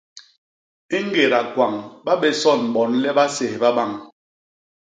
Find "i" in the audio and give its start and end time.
0.95-0.97